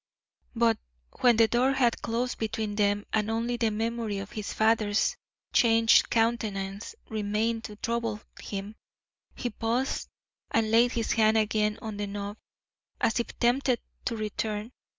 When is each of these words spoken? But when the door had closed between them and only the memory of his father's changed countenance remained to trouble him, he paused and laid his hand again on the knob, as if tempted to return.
But 0.55 0.79
when 1.19 1.37
the 1.37 1.47
door 1.47 1.73
had 1.73 2.01
closed 2.01 2.39
between 2.39 2.73
them 2.73 3.05
and 3.13 3.29
only 3.29 3.55
the 3.57 3.69
memory 3.69 4.17
of 4.17 4.31
his 4.31 4.51
father's 4.51 5.15
changed 5.53 6.09
countenance 6.09 6.95
remained 7.07 7.65
to 7.65 7.75
trouble 7.75 8.19
him, 8.41 8.73
he 9.35 9.51
paused 9.51 10.09
and 10.49 10.71
laid 10.71 10.93
his 10.93 11.11
hand 11.11 11.37
again 11.37 11.77
on 11.83 11.97
the 11.97 12.07
knob, 12.07 12.37
as 12.99 13.19
if 13.19 13.37
tempted 13.37 13.79
to 14.05 14.15
return. 14.17 14.71